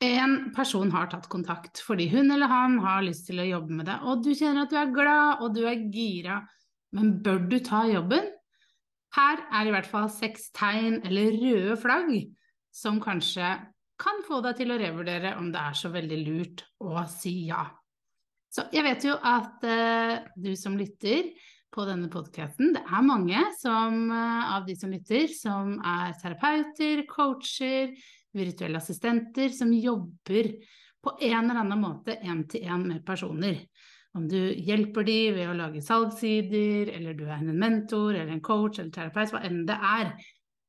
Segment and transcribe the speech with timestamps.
[0.00, 3.88] en person har tatt kontakt fordi hun eller han har lyst til å jobbe med
[3.90, 6.40] deg, og du kjenner at du er glad og du er gira,
[6.96, 8.30] men bør du ta jobben?
[9.14, 12.14] Her er i hvert fall seks tegn eller røde flagg
[12.74, 13.52] som kanskje
[14.00, 17.66] kan få deg til å revurdere om det er så veldig lurt å si ja.
[18.50, 21.28] Så jeg vet jo at uh, du som lytter
[21.70, 27.04] på denne podkasten, det er mange som, uh, av de som lytter, som er terapeuter,
[27.10, 27.92] coacher,
[28.36, 30.52] virtuelle assistenter som jobber
[31.00, 33.62] på en eller annen måte én-til-én med personer.
[34.14, 38.42] Om du hjelper de ved å lage salgssider, eller du er en mentor eller en
[38.42, 40.14] coach eller terapeut, hva enn det er.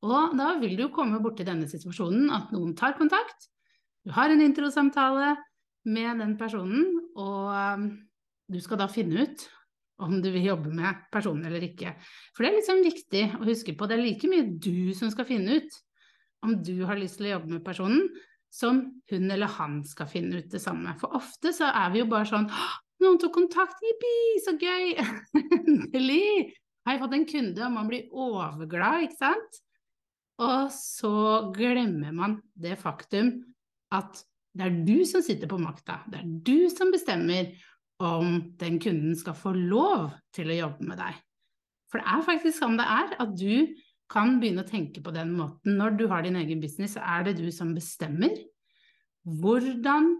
[0.06, 3.48] Og da vil du komme borti denne situasjonen at noen tar kontakt,
[4.02, 5.36] du har en introsamtale
[5.86, 6.86] med den personen,
[7.18, 7.84] og um,
[8.50, 9.44] du skal da finne ut
[10.02, 11.92] om du vil jobbe med personen eller ikke.
[12.34, 15.28] For det er liksom viktig å huske på, det er like mye du som skal
[15.28, 15.78] finne ut
[16.42, 18.06] om du har lyst til å jobbe med personen,
[18.52, 20.92] som hun eller han skal finne ut det samme.
[21.00, 22.50] For ofte så er vi jo bare sånn
[23.02, 24.92] noen tok kontakt, jippi, så gøy!
[25.62, 26.52] Endelig
[26.84, 29.62] har jeg fått en kunde, og man blir overglad, ikke sant?
[30.42, 31.14] Og så
[31.54, 33.34] glemmer man det faktum
[33.94, 34.22] at
[34.52, 37.54] det er du som sitter på makta, det er du som bestemmer
[38.02, 41.20] om den kunden skal få lov til å jobbe med deg.
[41.92, 43.72] For det er faktisk sånn det er, at du
[44.12, 45.78] kan begynne å tenke på den måten.
[45.78, 48.34] Når du har din egen business, så er det du som bestemmer
[49.22, 50.12] hvordan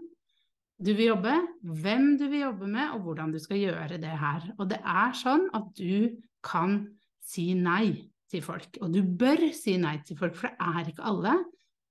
[0.83, 1.35] du vil jobbe,
[1.83, 4.47] hvem du vil jobbe med, og hvordan du skal gjøre det her.
[4.57, 6.81] Og det er sånn at du kan
[7.23, 8.79] si nei til folk.
[8.81, 11.37] Og du bør si nei til folk, for det er ikke alle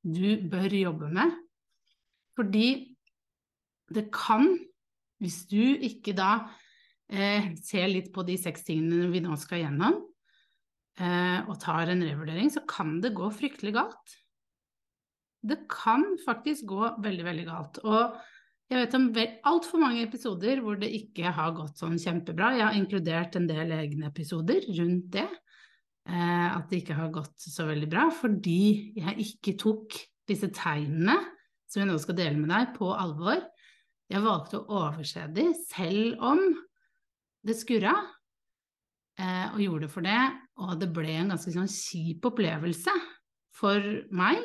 [0.02, 1.36] du bør jobbe med.
[2.36, 2.66] Fordi
[3.92, 4.48] det kan,
[5.22, 6.32] hvis du ikke da
[7.12, 10.00] eh, ser litt på de seks tingene vi nå skal gjennom,
[11.00, 14.12] og tar en revurdering, så kan det gå fryktelig galt.
[15.42, 17.80] Det kan faktisk gå veldig, veldig galt.
[17.82, 18.18] Og
[18.72, 19.08] jeg vet om
[19.50, 22.54] altfor mange episoder hvor det ikke har gått sånn kjempebra.
[22.56, 25.26] Jeg har inkludert en del egne episoder rundt det.
[26.08, 29.94] Eh, at det ikke har gått så veldig bra fordi jeg ikke tok
[30.26, 31.14] disse tegnene
[31.70, 33.38] som jeg nå skal dele med deg, på alvor.
[34.10, 36.42] Jeg valgte å overse de selv om
[37.46, 37.94] det skurra,
[39.16, 40.18] eh, og gjorde for det.
[40.62, 42.94] Og det ble en ganske sånn kjip opplevelse
[43.56, 43.82] for
[44.14, 44.40] meg,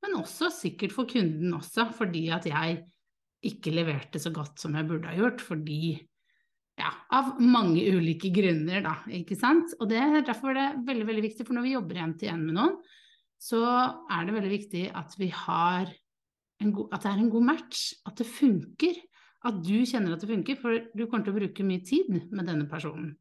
[0.00, 2.78] men også sikkert for kunden også, fordi at jeg
[3.50, 5.96] ikke leverte så godt som jeg burde ha gjort, fordi
[6.80, 9.74] ja, av mange ulike grunner, da, ikke sant.
[9.80, 12.56] Og det er det veldig, veldig viktig, for når vi jobber igjen til igjen med
[12.56, 12.78] noen,
[13.40, 13.60] så
[14.12, 15.88] er det veldig viktig at vi har
[16.68, 19.00] god, at det er en god match, at det funker.
[19.48, 22.44] At du kjenner at det funker, for du kommer til å bruke mye tid med
[22.44, 23.14] denne personen.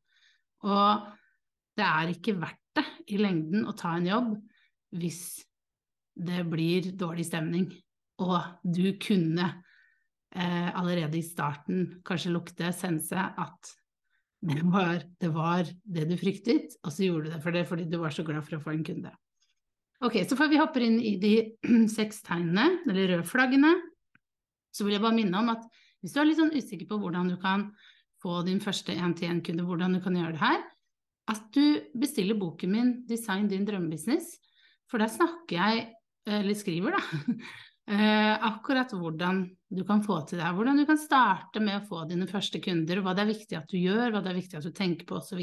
[0.67, 1.05] Og
[1.79, 2.85] det er ikke verdt det
[3.15, 4.33] i lengden å ta en jobb
[4.99, 5.23] hvis
[6.19, 7.67] det blir dårlig stemning,
[8.19, 9.45] og du kunne
[10.35, 13.71] eh, allerede i starten kanskje lukte, sense at
[14.39, 17.87] det var, det var, det du fryktet, og så gjorde du det for det fordi
[17.91, 19.13] du var så glad for å få en kunde.
[20.03, 21.33] Ok, så før vi hopper inn i de
[21.97, 23.73] seks tegnene, eller røde flaggene,
[24.75, 25.65] så vil jeg bare minne om at
[25.99, 27.69] hvis du er litt sånn usikker på hvordan du kan
[28.23, 30.61] få din første én-til-én-kunde, hvordan du kan gjøre det her,
[31.29, 34.37] at du bestiller boken min 'Design din drømmebusiness',
[34.89, 35.89] for der snakker jeg,
[36.25, 37.01] eller skriver, da,
[37.93, 40.49] eh, akkurat hvordan du kan få til det.
[40.57, 43.69] Hvordan du kan starte med å få dine første kunder, hva det er viktig at
[43.69, 45.41] du gjør, hva det er viktig at du tenker på osv.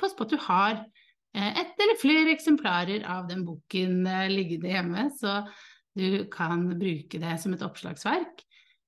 [0.00, 4.72] Pass på at du har eh, ett eller flere eksemplarer av den boken eh, liggende
[4.72, 5.42] hjemme, så
[5.94, 8.42] du kan bruke det som et oppslagsverk.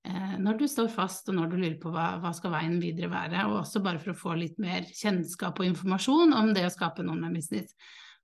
[0.07, 3.11] Eh, når du står fast og når du lurer på hva, hva skal veien videre
[3.13, 6.73] være, og også bare for å få litt mer kjennskap og informasjon om det å
[6.73, 7.75] skape noen med business.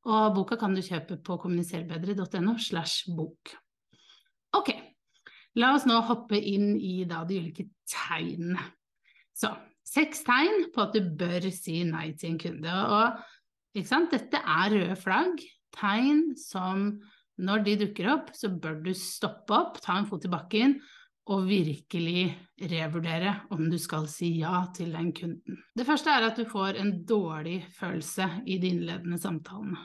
[0.07, 3.53] Og boka kan du kjøpe på kommuniserbedre.no slash bok.
[4.59, 4.73] Ok,
[5.61, 8.63] La oss nå hoppe inn i da, de ulike tegnene.
[9.37, 9.51] Så
[9.85, 12.77] seks tegn på at du bør si nei til en kunde.
[12.97, 15.43] Og dette er røde flagg,
[15.77, 16.89] tegn som
[17.43, 20.77] når de dukker opp, så bør du stoppe opp, ta en fot i bakken
[21.31, 22.33] og virkelig
[22.71, 25.59] revurdere om du skal si ja til den kunden.
[25.77, 29.79] Det første er at du får en dårlig følelse i de innledende samtalene.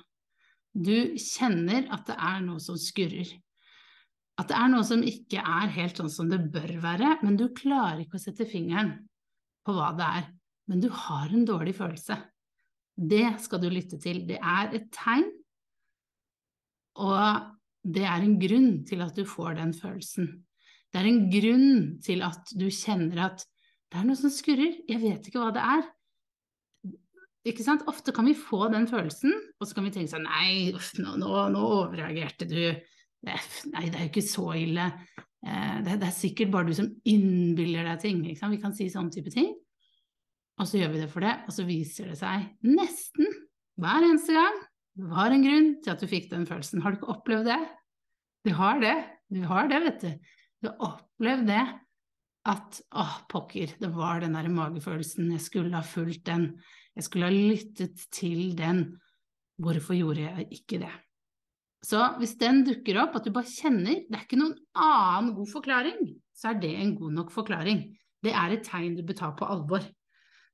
[0.73, 3.29] Du kjenner at det er noe som skurrer.
[4.37, 7.47] At det er noe som ikke er helt sånn som det bør være, men du
[7.57, 8.93] klarer ikke å sette fingeren
[9.65, 10.27] på hva det er.
[10.69, 12.17] Men du har en dårlig følelse.
[12.97, 14.23] Det skal du lytte til.
[14.29, 15.29] Det er et tegn,
[16.97, 17.53] og
[17.85, 20.29] det er en grunn til at du får den følelsen.
[20.91, 21.69] Det er en grunn
[22.03, 23.45] til at du kjenner at
[23.87, 25.85] det er noe som skurrer, jeg vet ikke hva det er.
[27.47, 27.85] Ikke sant?
[27.87, 31.31] Ofte kan vi få den følelsen, og så kan vi tenke sånn Nei, nå, nå,
[31.53, 32.59] nå overreagerte du.
[33.27, 34.89] Nei, det er jo ikke så ille.
[35.47, 38.19] Eh, det, det, er sikkert bare du som innbiller deg ting.
[38.25, 38.57] Ikke sant?
[38.57, 39.53] Vi kan si sånn type ting.
[40.59, 43.31] Og så gjør vi det for det, og så viser det seg nesten
[43.77, 44.57] hver eneste gang
[44.97, 46.81] det var en grunn til at du fikk den følelsen.
[46.81, 47.59] Har du ikke opplevd det?
[48.47, 48.95] Du har det.
[49.29, 50.31] Du har det, vet du.
[50.61, 51.63] Du har opplevd det
[52.47, 56.53] at åh, pokker, det var den der magefølelsen, jeg skulle ha fulgt den,
[56.95, 58.85] jeg skulle ha lyttet til den,
[59.61, 60.93] hvorfor gjorde jeg ikke det?
[61.85, 65.51] Så hvis den dukker opp, at du bare kjenner, det er ikke noen annen god
[65.51, 66.01] forklaring,
[66.33, 67.83] så er det en god nok forklaring.
[68.23, 69.85] Det er et tegn du bør ta på alvor.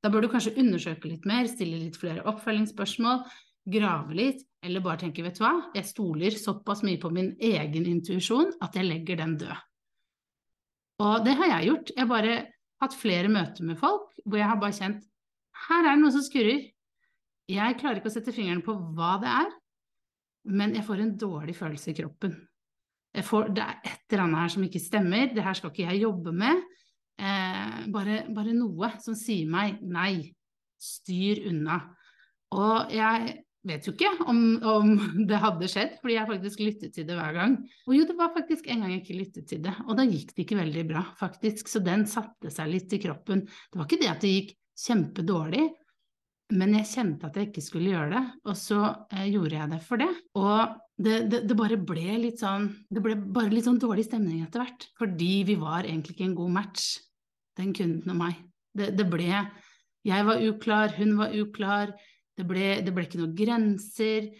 [0.04, 3.24] Da bør du kanskje undersøke litt mer, stille litt flere oppfølgingsspørsmål,
[3.72, 7.88] grave litt, eller bare tenke, vet du hva, jeg stoler såpass mye på min egen
[7.88, 9.56] intuisjon at jeg legger den død.
[11.02, 11.90] Og det har jeg gjort.
[11.96, 12.36] Jeg har bare
[12.84, 15.04] hatt flere møter med folk hvor jeg har bare kjent
[15.68, 16.64] her er det noe som skurrer.
[17.52, 19.52] Jeg klarer ikke å sette fingeren på hva det er,
[20.58, 22.36] men jeg får en dårlig følelse i kroppen.
[23.24, 26.02] Får, det er et eller annet her som ikke stemmer, det her skal ikke jeg
[26.02, 26.64] jobbe med.
[27.22, 30.34] Eh, bare, bare, noe som sier meg nei,
[30.82, 31.78] styr unna.
[32.58, 33.36] Og jeg
[33.68, 34.96] vet jo ikke om, om,
[35.30, 37.60] det hadde skjedd, fordi jeg faktisk lyttet til det hver gang.
[37.88, 40.34] Og jo, det var faktisk en gang jeg ikke lyttet til det, og da gikk
[40.34, 41.72] det ikke veldig bra, faktisk.
[41.72, 43.46] Så den satte seg litt i kroppen.
[43.48, 45.66] Det var ikke det at det gikk kjempedårlig,
[46.54, 48.80] men jeg kjente at jeg ikke skulle gjøre det, og så
[49.16, 50.10] eh, gjorde jeg det for det.
[50.38, 54.44] Og det, det, det, bare ble litt sånn Det ble bare litt sånn dårlig stemning
[54.44, 56.90] etter hvert, fordi vi var egentlig ikke en god match,
[57.58, 58.42] den kunden og meg.
[58.74, 59.30] Det, det ble
[60.04, 61.96] Jeg var uklar, hun var uklar
[62.38, 64.32] det ble, det ble ikke noen grenser.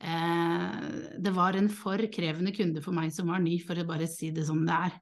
[0.00, 0.76] Eh,
[1.20, 4.30] det var en for krevende kunde for meg som var ny, for å bare si
[4.34, 4.94] det som det er.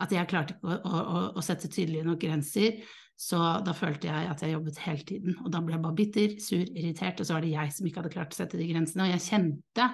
[0.00, 2.80] At jeg klarte ikke å, å, å sette tydelige nok grenser.
[3.20, 3.36] Så
[3.66, 5.36] da følte jeg at jeg jobbet hele tiden.
[5.44, 8.00] Og da ble jeg bare bitter, sur, irritert, og så var det jeg som ikke
[8.00, 9.04] hadde klart å sette de grensene.
[9.04, 9.88] Og jeg kjente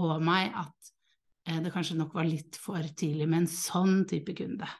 [0.00, 0.94] på meg at
[1.50, 4.70] eh, det kanskje nok var litt for tidlig med en sånn type kunde.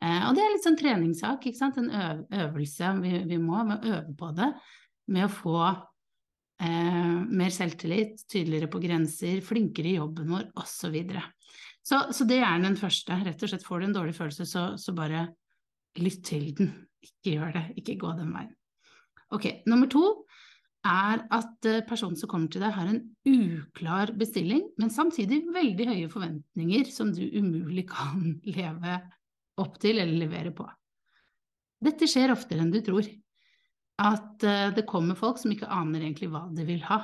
[0.00, 1.76] Eh, og det er litt sånn treningssak, ikke sant.
[1.82, 4.48] En øv øvelse vi, vi må, øve på det
[5.12, 10.98] med å få eh, mer selvtillit, tydeligere på grenser, flinkere i jobben vår osv.
[11.04, 11.20] Så,
[11.84, 13.20] så Så det er den første.
[13.26, 15.28] Rett og slett får du en dårlig følelse, så, så bare
[16.00, 16.72] lytt til den.
[17.04, 18.54] Ikke gjør det, ikke gå den veien.
[19.34, 20.04] Ok, Nummer to
[20.84, 25.88] er at eh, personen som kommer til deg, har en uklar bestilling, men samtidig veldig
[25.88, 28.98] høye forventninger som du umulig kan leve
[29.60, 30.66] opp til eller levere på.
[31.84, 33.06] Dette skjer oftere enn du tror
[34.00, 37.00] at eh, det kommer folk som ikke aner egentlig hva de vil ha.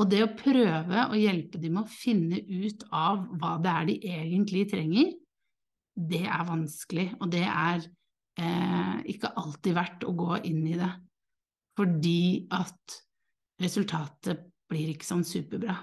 [0.00, 3.88] Og det å prøve å hjelpe dem med å finne ut av hva det er
[3.88, 5.12] de egentlig trenger,
[6.00, 7.82] det er vanskelig, og det er
[8.40, 10.90] eh, ikke alltid verdt å gå inn i det.
[11.76, 13.00] Fordi at
[13.60, 15.76] resultatet blir ikke sånn superbra.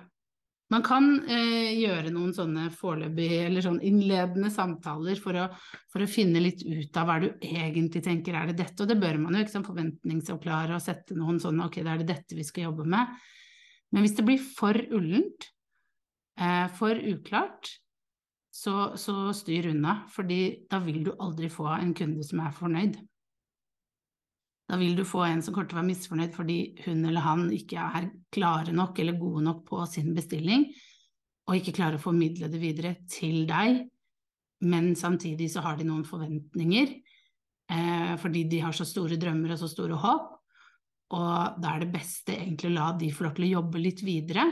[0.74, 5.46] Man kan eh, gjøre noen sånne foreløpige eller sånn innledende samtaler for å,
[5.88, 9.00] for å, finne litt ut av hva du egentlig tenker er det dette, og det
[9.00, 12.36] bør man jo ikke sånn forventningsavklare og sette noen sånne ok, det er det dette
[12.36, 13.16] vi skal jobbe med.
[13.96, 15.48] Men hvis det blir for ullent,
[16.36, 17.72] eh, for uklart,
[18.52, 23.00] så, så styr unna, fordi da vil du aldri få en kunde som er fornøyd.
[24.68, 27.46] Da vil du få en som kommer til å være misfornøyd fordi hun eller han
[27.56, 30.68] ikke er klare nok eller gode nok på sin bestilling,
[31.48, 33.86] og ikke klarer å formidle det videre til deg,
[34.68, 36.90] men samtidig så har de noen forventninger
[37.72, 40.34] eh, fordi de har så store drømmer og så store håp,
[41.16, 44.04] og da er det beste egentlig å la de få lov til å jobbe litt
[44.04, 44.44] videre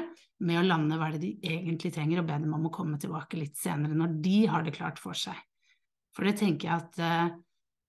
[0.47, 3.39] med å lande hva det de egentlig trenger, og be dem om å komme tilbake
[3.41, 5.35] litt senere når de har det klart for seg.
[6.15, 7.35] For det tenker jeg at eh,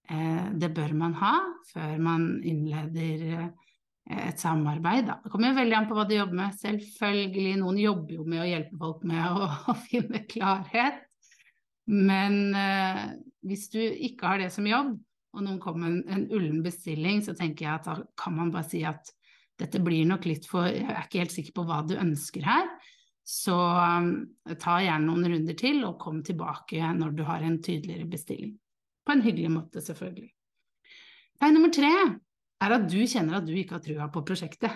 [0.07, 1.35] det bør man ha
[1.73, 3.49] før man innleder eh,
[4.29, 5.09] et samarbeid.
[5.09, 6.59] Det kommer jo veldig an på hva du jobber med.
[6.61, 11.03] Selvfølgelig, noen jobber jo med å hjelpe folk med å, finne klarhet.
[11.91, 13.05] Men eh,
[13.47, 14.97] hvis du ikke har det som jobb,
[15.37, 18.53] og noen kommer med en, en ullen bestilling, så tenker jeg at da kan man
[18.55, 19.11] bare si at
[19.61, 22.69] dette blir nok litt for Jeg er ikke helt sikker på hva du ønsker her.
[23.27, 23.57] Så
[24.63, 28.53] ta gjerne noen runder til, og kom tilbake når du har en tydeligere bestilling.
[29.07, 30.33] På en hyggelig måte, selvfølgelig.
[31.41, 31.93] Tegn nummer tre
[32.65, 34.73] er at du kjenner at du ikke har trua på prosjektet.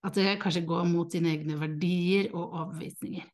[0.00, 3.26] At det kanskje går mot dine egne verdier og overbevisninger.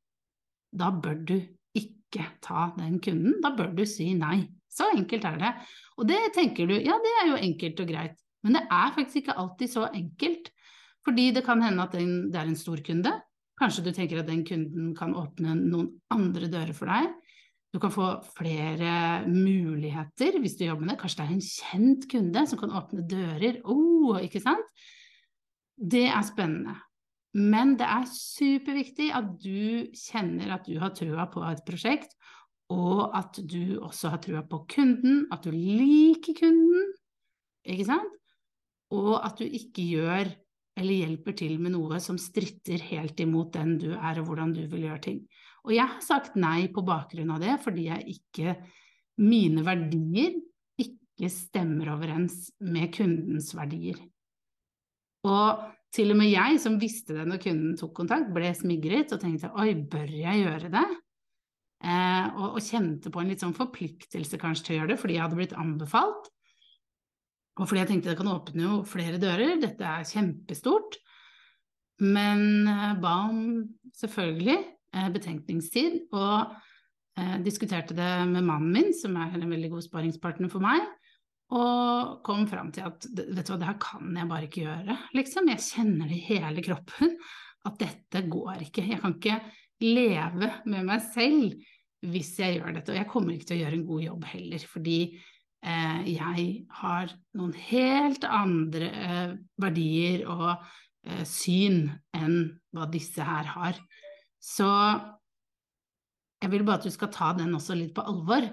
[0.77, 1.37] Da bør du
[1.77, 4.49] ikke ta den kunden, da bør du si nei.
[4.67, 5.53] Så enkelt er det.
[5.97, 9.23] Og det tenker du, ja det er jo enkelt og greit, men det er faktisk
[9.23, 10.51] ikke alltid så enkelt.
[11.07, 12.03] Fordi det kan hende at det
[12.37, 13.13] er en stor kunde.
[13.57, 17.15] Kanskje du tenker at den kunden kan åpne noen andre dører for deg.
[17.75, 21.01] Du kan få flere muligheter hvis du jobber med det.
[21.03, 23.61] Kanskje det er en kjent kunde som kan åpne dører.
[23.65, 24.71] Oh, ikke sant?
[25.77, 26.77] Det er spennende.
[27.37, 32.15] Men det er superviktig at du kjenner at du har trua på et prosjekt,
[32.73, 36.89] og at du også har trua på kunden, at du liker kunden,
[37.67, 38.17] ikke sant?
[38.95, 40.33] Og at du ikke gjør
[40.77, 44.65] eller hjelper til med noe som stritter helt imot den du er, og hvordan du
[44.69, 45.23] vil gjøre ting.
[45.67, 48.59] Og jeg har sagt nei på bakgrunn av det, fordi jeg ikke
[49.17, 50.35] Mine verdier
[50.77, 53.97] ikke stemmer overens med kundens verdier.
[55.25, 55.63] Og
[55.97, 59.49] til og med jeg, som visste det når kunden tok kontakt, ble smigret og tenkte
[59.57, 60.85] oi, bør jeg gjøre det?
[61.87, 65.17] Eh, og, og, kjente på en litt sånn forpliktelse kanskje til å gjøre det, fordi
[65.17, 66.31] jeg hadde blitt anbefalt.
[67.57, 71.01] Og fordi jeg tenkte det kan åpne jo flere dører, dette er kjempestort.
[72.05, 73.41] Men eh, ba om
[73.97, 74.59] selvfølgelig
[75.15, 76.55] betenkningstid, og
[77.19, 80.85] eh, diskuterte det med mannen min, som er en veldig god sparingspartner for meg.
[81.55, 84.97] Og kom fram til at vet du hva, det her kan jeg bare ikke gjøre,
[85.15, 85.53] liksom.
[85.53, 87.15] Jeg kjenner det i hele kroppen
[87.67, 88.85] at dette går ikke.
[88.91, 89.39] Jeg kan ikke
[89.85, 91.55] leve med meg selv
[92.07, 92.93] hvis jeg gjør dette.
[92.93, 96.49] Og jeg kommer ikke til å gjøre en god jobb heller, fordi eh, jeg
[96.81, 101.87] har noen helt andre eh, verdier og eh, syn
[102.17, 102.41] enn
[102.75, 103.81] hva disse her har.
[104.47, 104.67] Så
[106.43, 108.47] jeg vil bare at du skal ta den også litt på alvor.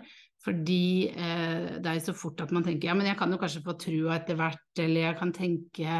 [0.43, 3.39] Fordi eh, det er jo så fort at man tenker ja, men jeg kan jo
[3.39, 5.99] kanskje få trua etter hvert, eller jeg kan tenke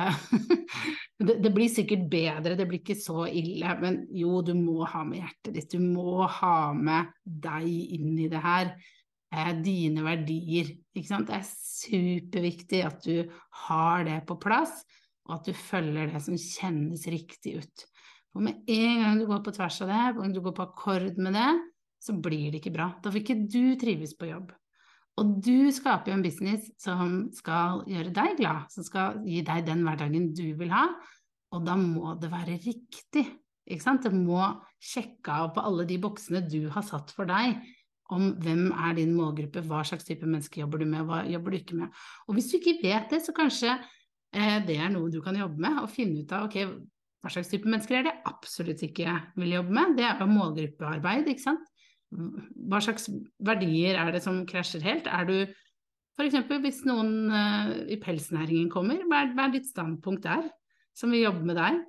[1.24, 3.78] det, det, blir sikkert bedre, det blir ikke så ille.
[3.80, 8.28] Men jo, du må ha med hjertet ditt, du må ha med deg inn i
[8.32, 8.74] det her.
[9.34, 10.76] Eh, dine verdier.
[10.92, 11.32] Ikke sant?
[11.32, 13.32] Det er superviktig at du
[13.64, 14.82] har det på plass,
[15.30, 17.88] og at du følger det som kjennes riktig ut.
[18.34, 21.22] For med en gang du går på tvers av det, og du går på akkord
[21.22, 21.50] med det,
[22.04, 22.90] så blir det ikke bra.
[23.04, 24.52] Da vil ikke du trives på jobb.
[25.22, 29.68] Og du skaper jo en business som skal gjøre deg glad, som skal gi deg
[29.68, 30.88] den hverdagen du vil ha,
[31.54, 33.28] og da må det være riktig.
[33.70, 34.04] Ikke sant?
[34.04, 34.42] Det må
[34.84, 37.62] sjekke av på alle de boksene du har satt for deg,
[38.14, 41.60] om hvem er din målgruppe, hva slags type mennesker jobber du med, hva jobber du
[41.60, 42.02] ikke med.
[42.28, 45.62] Og hvis du ikke vet det, så kanskje eh, det er noe du kan jobbe
[45.62, 46.58] med, og finne ut av ok,
[47.24, 49.94] hva slags type mennesker er det absolutt ikke vil jobbe med.
[49.96, 51.70] Det er jo målgruppearbeid, ikke sant
[52.14, 53.10] hva slags
[53.44, 55.08] verdier er det som krasjer helt?
[55.10, 56.38] Er du f.eks.
[56.64, 60.48] hvis noen uh, i pelsnæringen kommer, hva er, ditt standpunkt der,
[60.98, 61.82] som vil jobbe med deg?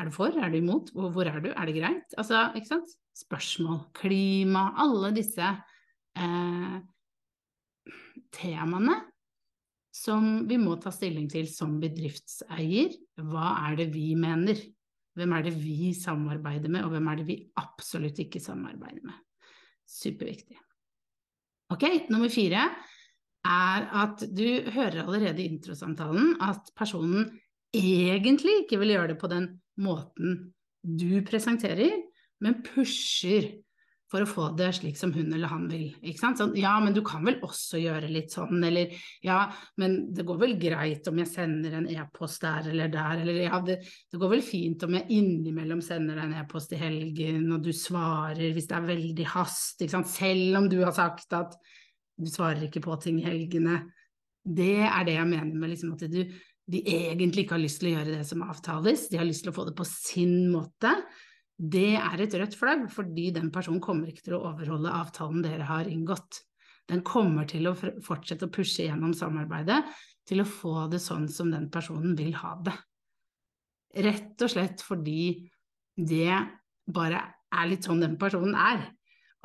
[0.00, 2.16] Er du for, er du imot, hvor er du, er det greit?
[2.20, 2.96] Altså, ikke sant?
[3.20, 6.76] Spørsmål, klima, alle disse eh,
[8.32, 8.96] temaene
[9.92, 12.94] som vi må ta stilling til som bedriftseier.
[13.28, 14.62] Hva er det vi mener?
[15.18, 19.16] Hvem er det vi samarbeider med, og hvem er det vi absolutt ikke samarbeider med?
[19.90, 20.58] Superviktig.
[21.70, 22.68] Ok, nummer fire
[23.46, 27.28] er at du hører allerede i introsamtalen at personen
[27.74, 29.48] egentlig ikke vil gjøre det på den
[29.80, 30.52] måten
[30.82, 31.92] du presenterer,
[32.40, 33.50] men pusher
[34.10, 35.92] for å få det slik som hun eller han vil.
[36.02, 36.40] Ikke sant?
[36.40, 38.90] Sånn, ja, men du kan vel også gjøre litt sånn, eller
[39.24, 39.44] ja,
[39.78, 43.60] men det går vel greit om jeg sender en e-post der eller der, eller ja,
[43.66, 47.62] det, det, går vel fint om jeg innimellom sender deg en e-post i helgen, og
[47.62, 51.54] du svarer hvis det er veldig hast, ikke sant, selv om du har sagt at
[52.20, 53.84] du svarer ikke på ting i helgene.
[54.44, 56.20] Det er det jeg mener med liksom at du,
[56.70, 59.54] de egentlig ikke har lyst til å gjøre det som avtales, de har lyst til
[59.54, 60.96] å få det på sin måte
[61.60, 65.66] det er et rødt flagg, fordi den personen kommer ikke til å overholde avtalen dere
[65.68, 66.40] har inngått.
[66.88, 69.82] Den kommer til å fortsette å pushe gjennom samarbeidet
[70.28, 72.76] til å få det sånn som den personen vil ha det.
[74.06, 75.50] Rett og slett fordi
[75.98, 76.38] det
[76.88, 77.20] bare
[77.52, 78.86] er litt sånn den personen er.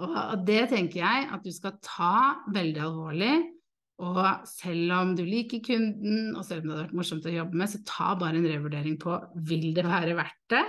[0.05, 2.15] Og det tenker jeg at du skal ta
[2.53, 3.35] veldig alvorlig.
[4.05, 7.59] Og selv om du liker kunden, og selv om det hadde vært morsomt å jobbe
[7.59, 10.65] med, så ta bare en revurdering på vil det være verdt det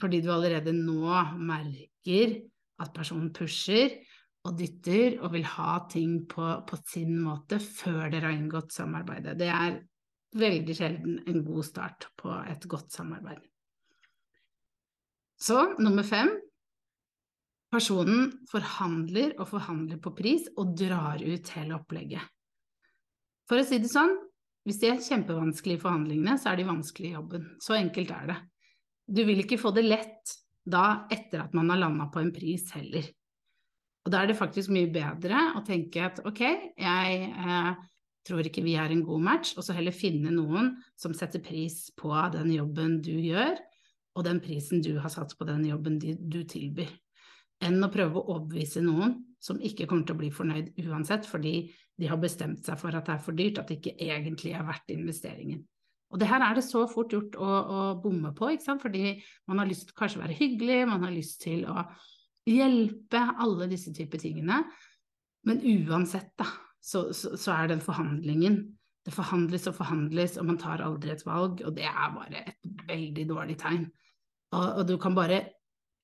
[0.00, 1.08] fordi du allerede nå
[1.38, 2.38] merker
[2.82, 3.94] at personen pusher,
[4.44, 9.38] og dytter og vil ha ting på, på sin måte før dere har inngått samarbeidet.
[9.40, 9.78] Det er
[10.36, 13.40] veldig sjelden en god start på et godt samarbeid.
[15.40, 16.30] Så nummer fem
[17.72, 22.22] personen forhandler og forhandler på pris og drar ut hele opplegget.
[23.48, 24.14] For å si det sånn,
[24.64, 27.48] hvis de er kjempevanskelige i forhandlingene, så er de vanskelige i jobben.
[27.60, 28.36] Så enkelt er det.
[29.06, 32.70] Du vil ikke få det lett da etter at man har landa på en pris
[32.76, 33.04] heller.
[34.04, 36.40] Og da er det faktisk mye bedre å tenke at ok,
[36.80, 37.84] jeg eh,
[38.24, 41.88] tror ikke vi er en god match, og så heller finne noen som setter pris
[41.96, 43.56] på den jobben du gjør,
[44.14, 46.92] og den prisen du har satt på den jobben du tilbyr,
[47.64, 51.56] enn å prøve å overbevise noen som ikke kommer til å bli fornøyd uansett, fordi
[52.00, 54.68] de har bestemt seg for at det er for dyrt, at det ikke egentlig er
[54.68, 55.64] verdt investeringen.
[56.12, 58.82] Og det her er det så fort gjort å, å bomme på, ikke sant?
[58.84, 59.16] fordi
[59.50, 61.86] man har lyst til kanskje å være hyggelig, man har lyst til å
[62.46, 64.60] hjelpe, alle disse typer tingene.
[65.48, 66.46] Men uansett, da,
[66.80, 68.62] så, så, så, er den forhandlingen
[69.04, 72.86] Det forhandles og forhandles, og man tar aldri et valg, og det er bare et
[72.88, 73.82] veldig dårlig tegn.
[74.54, 75.42] Og, og du kan bare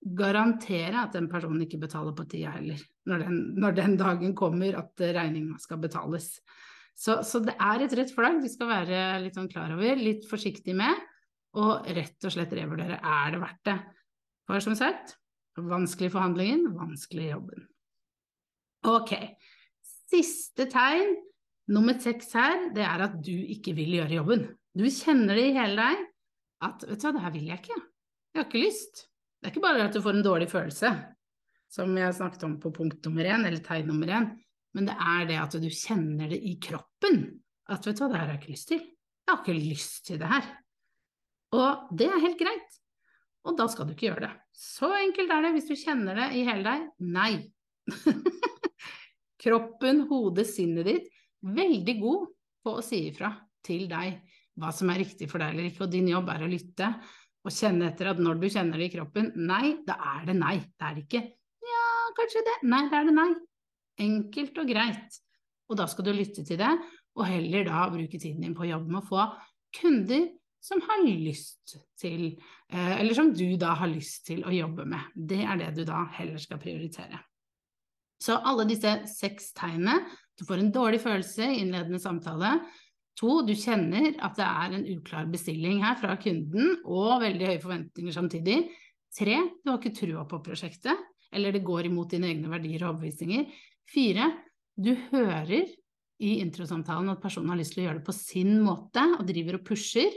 [0.01, 4.77] garantere at den personen ikke betaler på tida heller, når den, når den dagen kommer
[4.81, 6.35] at regninga skal betales.
[7.01, 10.27] Så, så, det er et rødt flagg vi skal være litt sånn klar over, litt
[10.29, 10.99] forsiktig med,
[11.57, 13.79] og rett og slett revurdere er det verdt det.
[14.51, 15.17] For som sagt,
[15.59, 17.67] Vanskelig forhandlingen, vanskelig jobben.
[18.87, 19.13] Ok.
[20.11, 21.17] Siste tegn,
[21.71, 24.45] nummer seks her, det er at du ikke vil gjøre jobben.
[24.77, 26.05] Du kjenner det i hele deg
[26.67, 27.81] at vet du hva, det her vil jeg ikke.
[28.31, 29.03] Jeg har ikke lyst.
[29.41, 30.93] Det er ikke bare at du får en dårlig følelse,
[31.73, 34.31] som jeg snakket om på punkt nummer én, eller tegn nummer én,
[34.77, 37.23] men det er det at du kjenner det i kroppen.
[37.71, 38.85] At vet du hva, det her har jeg ikke lyst til.
[38.85, 40.53] Jeg har ikke lyst til det her.
[41.59, 42.81] Og det er helt greit
[43.49, 44.33] og da skal du ikke gjøre det.
[44.57, 46.89] Så enkelt er det hvis du kjenner det i hele deg.
[47.17, 47.33] Nei.
[49.43, 51.09] Kroppen, hodet, sinnet ditt,
[51.41, 52.27] veldig god
[52.61, 53.33] på å si ifra
[53.65, 54.19] til deg
[54.61, 56.91] hva som er riktig for deg eller ikke, og din jobb er å lytte
[57.41, 60.59] og kjenne etter at når du kjenner det i kroppen, nei, da er det nei.
[60.61, 61.23] Det er det ikke
[61.71, 61.87] ja,
[62.19, 62.57] kanskje det.
[62.69, 63.31] Nei, da er det nei.
[64.01, 65.21] Enkelt og greit.
[65.71, 66.71] Og da skal du lytte til det,
[67.19, 69.27] og heller da bruke tiden din på å jobbe med å få
[69.81, 70.29] kunder
[70.61, 72.37] som har lyst til,
[72.69, 75.13] eh, eller som du da har lyst til å jobbe med.
[75.15, 77.21] Det er det du da heller skal prioritere.
[78.21, 80.03] Så alle disse seks tegnene
[80.41, 82.55] Du får en dårlig følelse i innledende samtale.
[83.21, 87.61] To, du kjenner at det er en uklar bestilling her fra kunden, og veldig høye
[87.61, 88.55] forventninger samtidig.
[89.13, 90.97] Tre, du har ikke trua på prosjektet,
[91.29, 93.51] eller det går imot dine egne verdier og overbevisninger.
[93.91, 94.29] Fire,
[94.79, 95.67] du hører
[96.21, 99.59] i introsamtalen at personen har lyst til å gjøre det på sin måte, og driver
[99.59, 100.15] og pusher.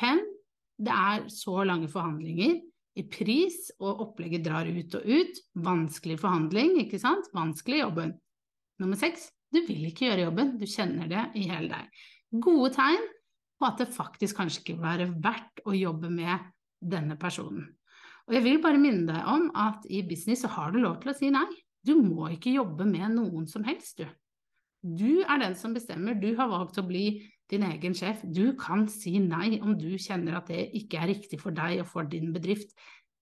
[0.00, 0.22] Fem,
[0.82, 2.56] det er så lange forhandlinger
[2.98, 5.40] i pris, og opplegget drar ut og ut.
[5.64, 7.30] Vanskelig forhandling, ikke sant?
[7.36, 8.16] Vanskelig jobben.
[8.82, 12.02] Nummer seks, du vil ikke gjøre jobben, du kjenner det i hele deg.
[12.42, 13.04] Gode tegn
[13.60, 16.50] på at det faktisk kanskje ikke vil være verdt å jobbe med
[16.82, 17.68] denne personen.
[18.26, 21.12] Og jeg vil bare minne deg om at i business så har du lov til
[21.12, 21.46] å si nei.
[21.86, 24.06] Du må ikke jobbe med noen som helst, du.
[24.82, 28.22] Du er den som bestemmer, du har valgt å bli din egen sjef.
[28.24, 31.88] Du kan si nei om du kjenner at det ikke er riktig for deg og
[31.90, 32.74] for din bedrift,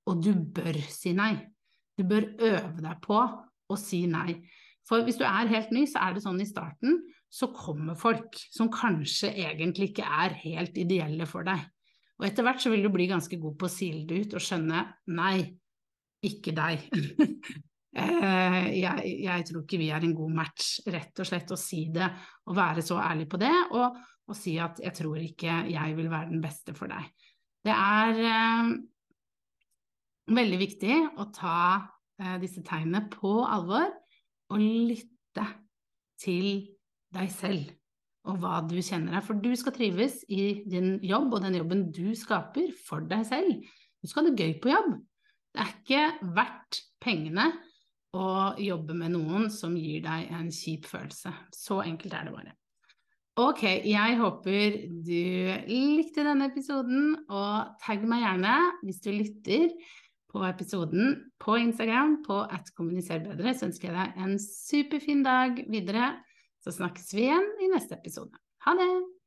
[0.08, 1.34] og du bør si nei.
[1.98, 4.40] Du bør øve deg på å si nei.
[4.88, 8.38] For hvis du er helt ny, så er det sånn i starten, så kommer folk
[8.50, 11.62] som kanskje egentlig ikke er helt ideelle for deg.
[12.20, 14.44] Og etter hvert så vil du bli ganske god på å sile det ut og
[14.44, 14.82] skjønne
[15.16, 15.36] nei,
[16.26, 16.88] ikke deg.
[17.90, 21.88] Eh, jeg, jeg, tror ikke vi er en god match, rett og slett å si
[21.90, 22.06] det
[22.46, 23.52] og være så ærlig på det.
[23.74, 23.98] Og,
[24.30, 27.10] og si at 'jeg tror ikke jeg vil være den beste for deg'.
[27.66, 28.70] Det er eh,
[30.30, 31.58] veldig viktig å ta
[32.20, 33.90] eh, disse tegnene på alvor
[34.50, 35.46] og lytte
[36.20, 36.70] til
[37.10, 37.74] deg selv
[38.28, 39.24] og hva du kjenner deg.
[39.24, 43.64] For du skal trives i din jobb og den jobben du skaper for deg selv.
[44.00, 44.92] Du skal ha det gøy på jobb.
[45.50, 47.48] Det er ikke verdt pengene
[48.16, 51.32] å jobbe med noen som gir deg en kjip følelse.
[51.54, 52.56] Så enkelt er det bare.
[53.40, 54.74] Ok, jeg håper
[55.06, 55.20] du
[55.70, 59.70] likte denne episoden, og tagg meg gjerne hvis du lytter
[60.30, 63.54] på episoden på Instagram på at kommuniser bedre.
[63.54, 66.12] Så ønsker jeg deg en superfin dag videre.
[66.60, 68.36] Så snakkes vi igjen i neste episode.
[68.66, 69.19] Ha det!